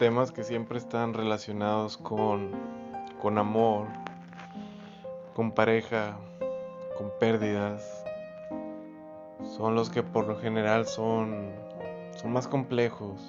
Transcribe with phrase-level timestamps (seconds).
[0.00, 2.52] temas que siempre están relacionados con,
[3.20, 3.86] con amor,
[5.34, 6.16] con pareja,
[6.96, 8.02] con pérdidas,
[9.58, 11.50] son los que por lo general son,
[12.16, 13.20] son más complejos,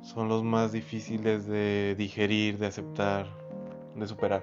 [0.00, 3.28] son los más difíciles de digerir, de aceptar,
[3.94, 4.42] de superar.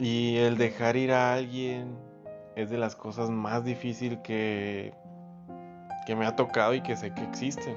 [0.00, 1.96] Y el dejar ir a alguien
[2.56, 4.94] es de las cosas más difíciles que,
[6.06, 7.76] que me ha tocado y que sé que existen.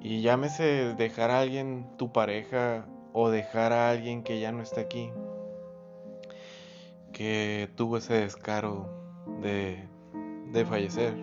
[0.00, 4.80] Y llámese dejar a alguien tu pareja o dejar a alguien que ya no está
[4.80, 5.10] aquí,
[7.12, 8.88] que tuvo ese descaro
[9.42, 9.88] de,
[10.52, 11.14] de fallecer.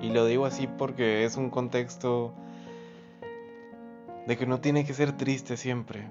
[0.00, 2.34] Y lo digo así porque es un contexto
[4.26, 6.08] de que no tiene que ser triste siempre.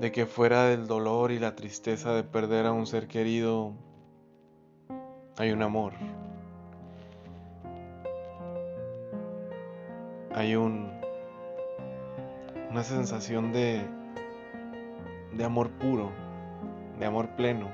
[0.00, 3.72] De que fuera del dolor y la tristeza de perder a un ser querido,
[5.36, 5.92] hay un amor.
[10.34, 10.92] Hay un
[12.70, 13.82] una sensación de
[15.32, 16.10] de amor puro,
[16.98, 17.68] de amor pleno.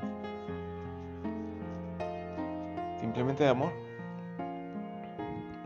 [3.01, 3.73] Simplemente de amor.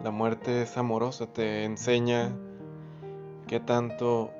[0.02, 2.32] La muerte es amorosa, te enseña
[3.46, 4.30] qué tanto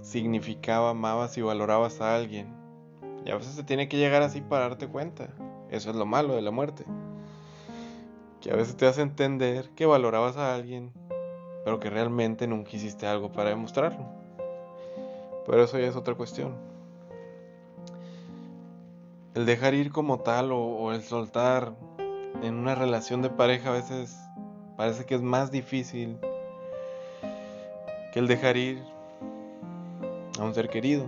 [0.00, 2.48] significaba, amabas y valorabas a alguien.
[3.24, 5.28] Y a veces se tiene que llegar así para darte cuenta.
[5.70, 6.84] Eso es lo malo de la muerte.
[8.40, 10.92] Que a veces te hace entender que valorabas a alguien,
[11.64, 14.06] pero que realmente nunca hiciste algo para demostrarlo.
[15.46, 16.54] Pero eso ya es otra cuestión.
[19.34, 21.74] El dejar ir como tal o, o el soltar
[22.42, 24.16] en una relación de pareja a veces
[24.76, 26.18] parece que es más difícil
[28.12, 28.82] que el dejar ir
[30.38, 31.04] a un ser querido.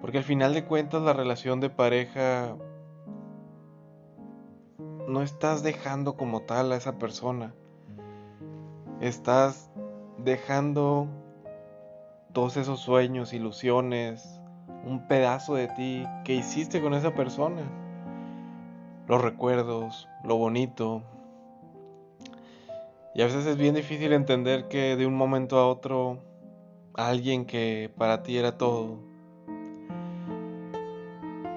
[0.00, 2.56] Porque al final de cuentas la relación de pareja
[5.08, 7.54] no estás dejando como tal a esa persona.
[9.00, 9.70] Estás
[10.18, 11.08] dejando
[12.32, 14.40] todos esos sueños, ilusiones,
[14.84, 17.62] un pedazo de ti que hiciste con esa persona.
[19.08, 21.02] Los recuerdos, lo bonito.
[23.14, 26.18] Y a veces es bien difícil entender que de un momento a otro
[26.94, 29.07] alguien que para ti era todo,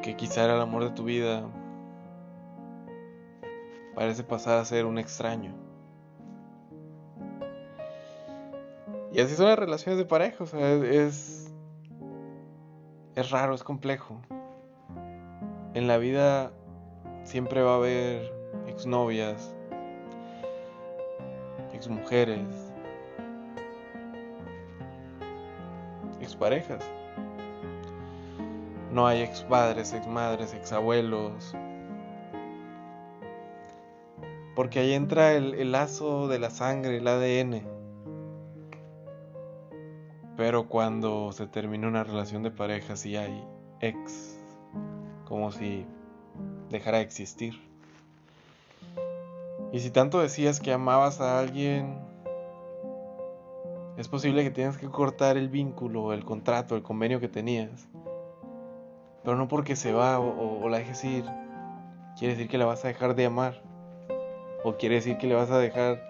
[0.01, 1.43] que quizá era el amor de tu vida,
[3.95, 5.53] parece pasar a ser un extraño.
[9.13, 10.45] Y así son las relaciones de pareja,
[10.85, 11.53] es,
[13.15, 14.21] es raro, es complejo.
[15.73, 16.51] En la vida
[17.23, 18.31] siempre va a haber
[18.67, 19.53] exnovias,
[21.73, 22.71] exmujeres,
[26.21, 26.83] exparejas.
[28.91, 31.55] No hay expadres, exmadres, exabuelos.
[34.55, 37.61] Porque ahí entra el, el, lazo de la sangre, el ADN.
[40.35, 43.45] Pero cuando se termina una relación de pareja, sí hay
[43.79, 44.37] ex.
[45.25, 45.85] Como si
[46.69, 47.53] dejara de existir.
[49.71, 51.97] Y si tanto decías que amabas a alguien,
[53.97, 57.87] es posible que tengas que cortar el vínculo, el contrato, el convenio que tenías.
[59.23, 61.25] Pero no porque se va o, la dejes ir,
[62.17, 63.61] quiere decir que la vas a dejar de amar.
[64.63, 66.01] O quiere decir que le vas a dejar,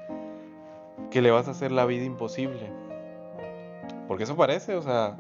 [1.10, 2.72] que le vas a hacer la vida imposible.
[4.08, 5.18] Porque eso parece, o sea,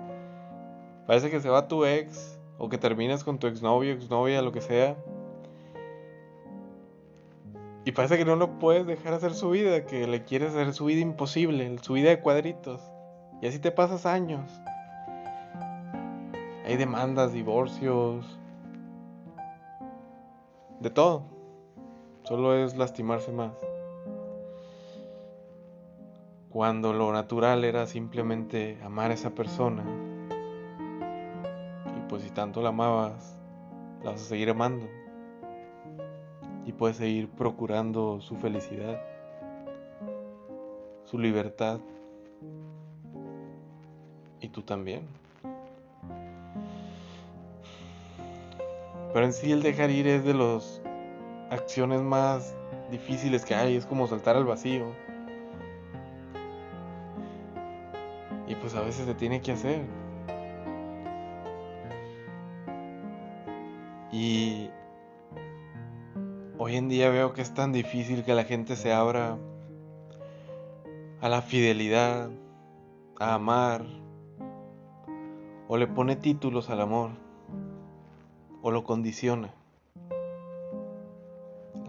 [1.07, 4.61] parece que se va tu ex o que terminas con tu exnovio, exnovia, lo que
[4.61, 4.95] sea.
[7.83, 10.85] Y parece que no lo puedes dejar hacer su vida, que le quieres hacer su
[10.85, 12.81] vida imposible, su vida de cuadritos.
[13.41, 14.51] Y así te pasas años.
[16.71, 18.39] Hay demandas, divorcios,
[20.79, 21.23] de todo.
[22.23, 23.51] Solo es lastimarse más.
[26.49, 29.83] Cuando lo natural era simplemente amar a esa persona.
[31.97, 33.37] Y pues si tanto la amabas,
[34.01, 34.85] la vas a seguir amando.
[36.65, 38.97] Y puedes seguir procurando su felicidad,
[41.03, 41.81] su libertad.
[44.39, 45.20] Y tú también.
[49.13, 50.81] Pero en sí el dejar ir es de las
[51.49, 52.55] acciones más
[52.89, 54.85] difíciles que hay, es como saltar al vacío.
[58.47, 59.81] Y pues a veces se tiene que hacer.
[64.13, 64.69] Y
[66.57, 69.37] hoy en día veo que es tan difícil que la gente se abra
[71.21, 72.29] a la fidelidad,
[73.19, 73.85] a amar,
[75.67, 77.30] o le pone títulos al amor
[78.61, 79.53] o lo condiciona.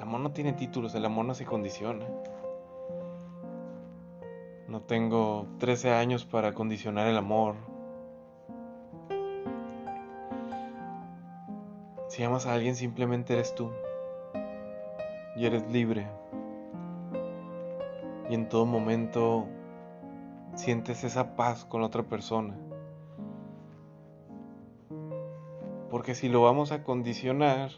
[0.00, 2.06] amor no tiene títulos, el amor no se condiciona.
[4.68, 7.54] No tengo 13 años para condicionar el amor.
[12.08, 13.70] Si amas a alguien simplemente eres tú.
[15.34, 16.06] Y eres libre.
[18.28, 19.46] Y en todo momento
[20.54, 22.54] sientes esa paz con la otra persona.
[25.92, 27.70] Porque si lo vamos a condicionar,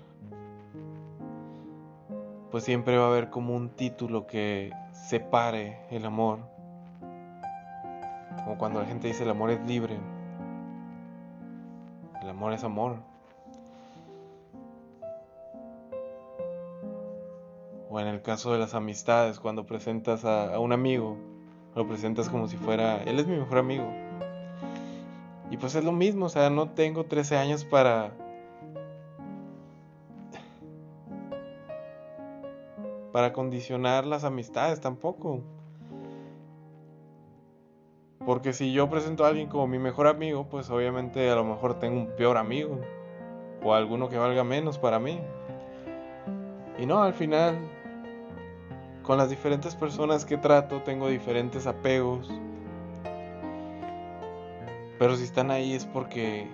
[2.51, 6.55] pues siempre va a haber como un título que separe el amor
[8.45, 9.97] como cuando la gente dice el amor es libre.
[12.23, 12.97] El amor es amor.
[17.89, 21.17] O en el caso de las amistades, cuando presentas a, un amigo,
[21.75, 24.04] lo presentas como si fuera, él es mi mejor amigo.
[25.55, 28.11] Y pues es lo mismo, o sea, no tengo 13 años para...
[33.13, 35.43] para condicionar las amistades tampoco.
[38.27, 41.79] Porque si yo presento a alguien como mi mejor amigo, pues obviamente a lo mejor
[41.79, 42.81] tengo un peor amigo.
[43.63, 45.21] O alguno que valga menos para mí.
[46.81, 47.57] Y no, al final,
[49.05, 52.29] con las diferentes personas que trato, tengo diferentes apegos.
[54.99, 56.49] Pero si están ahí es porque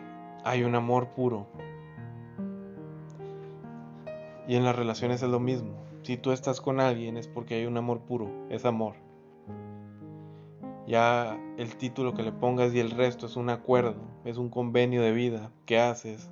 [0.45, 1.47] hay un amor puro.
[4.49, 5.85] Y en las relaciones es lo mismo.
[6.03, 8.95] Si tú estás con alguien es porque hay un amor puro, es amor.
[10.87, 15.03] Ya el título que le pongas y el resto es un acuerdo, es un convenio
[15.03, 16.31] de vida que haces.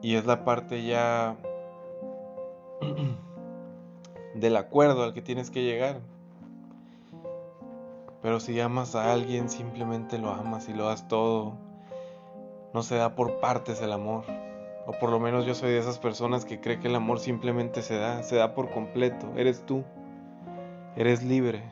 [0.00, 1.36] Y es la parte ya
[4.34, 6.00] del acuerdo al que tienes que llegar.
[8.22, 11.58] Pero si amas a alguien, simplemente lo amas y lo das todo.
[12.72, 14.24] No se da por partes el amor.
[14.86, 17.82] O por lo menos yo soy de esas personas que cree que el amor simplemente
[17.82, 19.32] se da, se da por completo.
[19.36, 19.84] Eres tú.
[20.96, 21.62] Eres libre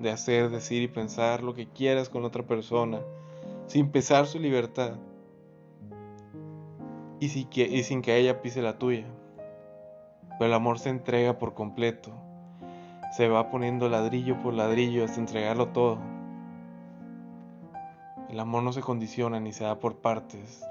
[0.00, 3.00] de hacer, decir y pensar lo que quieras con otra persona,
[3.66, 4.94] sin pesar su libertad
[7.20, 9.06] y, y sin que ella pise la tuya.
[10.38, 12.12] Pero el amor se entrega por completo,
[13.10, 15.98] se va poniendo ladrillo por ladrillo hasta entregarlo todo.
[18.28, 20.64] El amor no se condiciona ni se da por partes.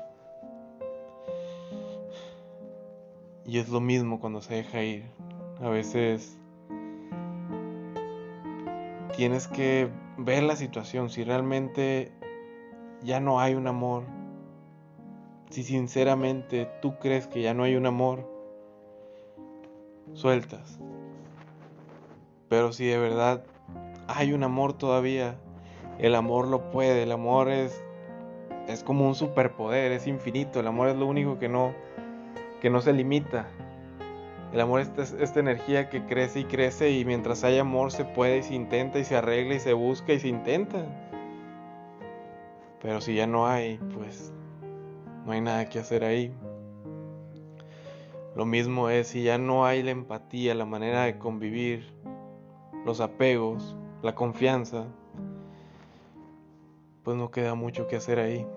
[3.45, 5.05] Y es lo mismo cuando se deja ir.
[5.61, 6.37] A veces
[9.17, 12.13] tienes que ver la situación, si realmente
[13.03, 14.03] ya no hay un amor,
[15.49, 18.25] si sinceramente tú crees que ya no hay un amor,
[20.13, 20.79] sueltas.
[22.49, 23.43] Pero si de verdad
[24.07, 25.35] hay un amor todavía,
[25.99, 27.83] el amor lo puede, el amor es
[28.67, 31.73] es como un superpoder, es infinito, el amor es lo único que no
[32.61, 33.47] que no se limita.
[34.51, 38.39] El amor es esta energía que crece y crece y mientras hay amor se puede
[38.39, 40.85] y se intenta y se arregla y se busca y se intenta.
[42.81, 44.33] Pero si ya no hay, pues
[45.25, 46.33] no hay nada que hacer ahí.
[48.35, 51.91] Lo mismo es si ya no hay la empatía, la manera de convivir,
[52.89, 54.87] los apegos, la confianza,
[57.03, 58.47] pues no queda mucho que hacer ahí.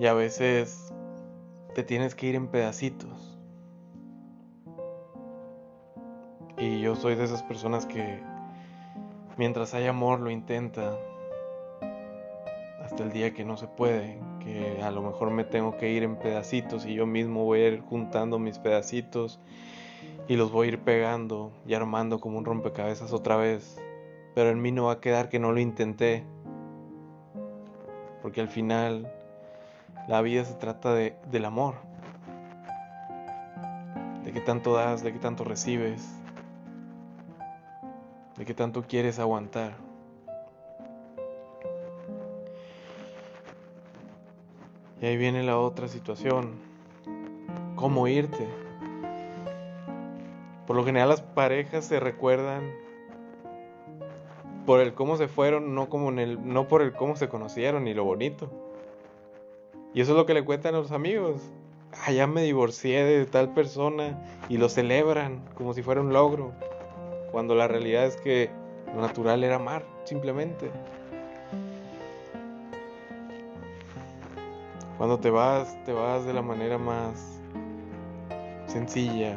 [0.00, 0.92] Y a veces
[1.72, 3.38] te tienes que ir en pedacitos.
[6.58, 8.20] Y yo soy de esas personas que
[9.36, 10.98] mientras hay amor lo intenta
[12.92, 16.02] hasta el día que no se puede, que a lo mejor me tengo que ir
[16.02, 19.40] en pedacitos y yo mismo voy a ir juntando mis pedacitos
[20.28, 23.80] y los voy a ir pegando y armando como un rompecabezas otra vez.
[24.34, 26.22] Pero en mí no va a quedar que no lo intenté.
[28.20, 29.10] Porque al final
[30.06, 31.76] la vida se trata de, del amor.
[34.22, 36.06] De qué tanto das, de qué tanto recibes.
[38.36, 39.91] De qué tanto quieres aguantar.
[45.02, 46.52] Y ahí viene la otra situación.
[47.74, 48.46] ¿Cómo irte?
[50.64, 52.70] Por lo general las parejas se recuerdan
[54.64, 57.88] por el cómo se fueron, no como en el, no por el cómo se conocieron
[57.88, 58.48] y lo bonito.
[59.92, 61.42] Y eso es lo que le cuentan a los amigos.
[62.06, 66.52] Ah, ya me divorcié de tal persona y lo celebran como si fuera un logro.
[67.32, 68.50] Cuando la realidad es que
[68.94, 70.70] lo natural era amar, simplemente.
[75.02, 77.40] Cuando te vas, te vas de la manera más
[78.66, 79.36] sencilla,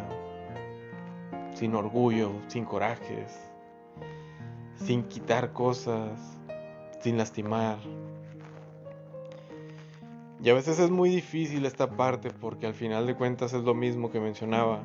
[1.55, 3.35] sin orgullo, sin corajes,
[4.75, 6.37] sin quitar cosas,
[6.99, 7.79] sin lastimar,
[10.39, 13.73] Y a veces es muy difícil esta parte porque al final de cuentas es lo
[13.73, 14.83] mismo que mencionaba.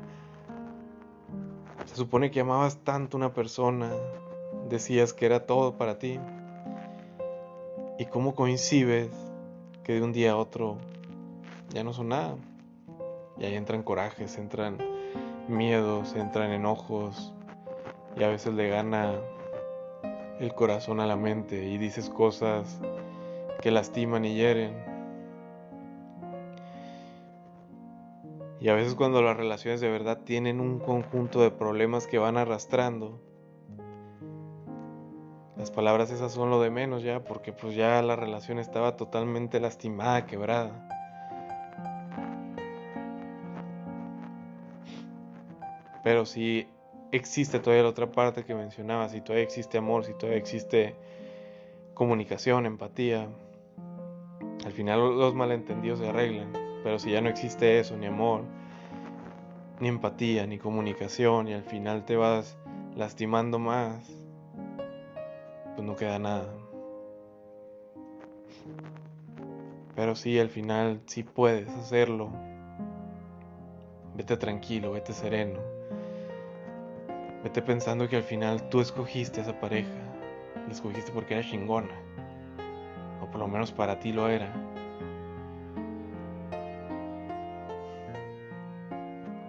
[1.85, 3.91] Se supone que amabas tanto una persona,
[4.71, 6.19] decías que era todo para ti.
[7.99, 9.30] ¿Y cómo coincides
[9.91, 10.77] que de un día a otro
[11.71, 12.37] ya no son nada?
[13.39, 14.79] Y ahí entran corajes, entran
[15.49, 17.33] miedos, entran enojos
[18.17, 19.15] y a veces le gana
[20.39, 22.81] el corazón a la mente y dices cosas
[23.61, 24.77] que lastiman y hieren.
[28.61, 32.37] Y a veces cuando las relaciones de verdad tienen un conjunto de problemas que van
[32.37, 33.21] arrastrando,
[35.61, 39.61] las palabras esas son lo de menos ya, porque pues ya la relación estaba totalmente
[39.61, 40.89] lastimada, quebrada.
[46.03, 46.67] Pero si
[47.13, 50.97] existe todavía la otra parte que mencionaba, si todavía existe amor, si todavía existe
[51.93, 53.29] comunicación, empatía,
[54.65, 56.55] al final los malentendidos se arreglan.
[56.83, 58.45] Pero si ya no existe eso, ni amor,
[59.79, 62.57] ni empatía, ni comunicación, y al final te vas
[62.97, 64.20] lastimando más,
[65.81, 66.47] pues no queda nada.
[69.97, 72.31] Pero sí, al final sí puedes hacerlo.
[74.15, 75.59] Vete tranquilo, vete sereno.
[77.43, 79.89] Vete pensando que al final tú escogiste a esa pareja.
[80.67, 81.95] La escogiste porque era chingona.
[83.23, 84.53] O por lo menos para ti lo era.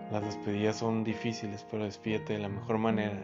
[0.09, 3.19] Las despedidas son difíciles, pero despídete de la mejor manera.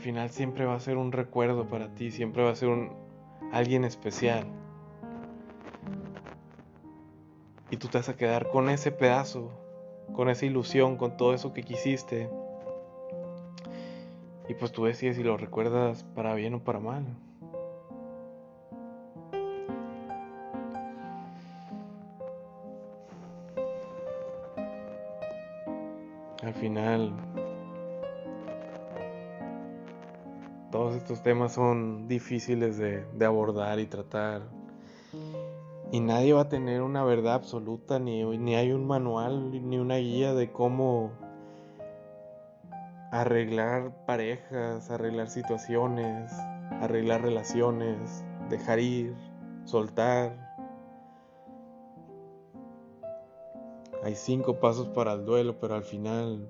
[0.00, 2.92] Final siempre va a ser un recuerdo para ti, siempre va a ser un
[3.52, 4.46] alguien especial.
[7.70, 9.50] Y tú te vas a quedar con ese pedazo,
[10.12, 12.28] con esa ilusión, con todo eso que quisiste.
[14.48, 17.04] Y pues tú decides si lo recuerdas para bien o para mal.
[26.42, 27.12] al final
[30.70, 34.42] todos estos temas son difíciles de, abordar y tratar.
[35.92, 39.96] Y nadie va a tener una verdad absoluta, ni, ni hay un manual, ni una
[39.96, 41.10] guía de cómo
[43.10, 46.32] arreglar parejas, arreglar situaciones,
[46.80, 49.14] arreglar relaciones, dejar ir,
[49.64, 50.48] soltar.
[54.04, 56.48] Hay cinco pasos para el duelo, pero al final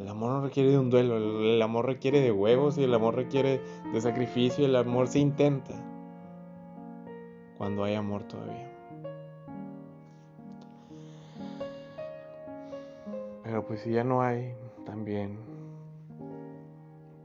[0.00, 3.16] el amor no requiere de un duelo, el, amor requiere de huevos y el amor
[3.16, 3.60] requiere
[3.92, 5.74] de sacrificio y el amor se intenta
[7.56, 8.70] cuando hay amor todavía.
[13.42, 15.38] Pero pues si ya no hay, también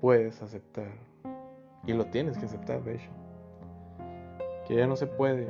[0.01, 0.91] puedes aceptar.
[1.85, 2.99] Y lo tienes que aceptar, de.
[4.67, 5.47] Que ya no se puede.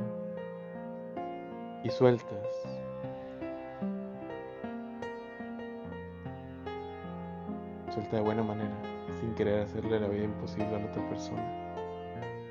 [1.84, 2.83] Y sueltas.
[7.94, 8.74] Suelta de buena manera,
[9.20, 11.44] sin querer hacerle la vida imposible a la otra persona.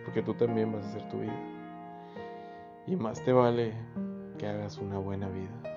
[0.05, 1.37] Porque tú también vas a hacer tu vida.
[2.87, 3.73] Y más te vale
[4.37, 5.72] que hagas una buena vida.